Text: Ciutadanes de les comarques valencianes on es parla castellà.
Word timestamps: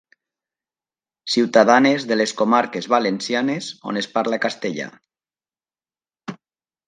Ciutadanes 1.33 2.05
de 2.11 2.15
les 2.21 2.31
comarques 2.39 2.89
valencianes 2.93 3.67
on 3.91 4.01
es 4.01 4.09
parla 4.15 4.39
castellà. 4.47 4.87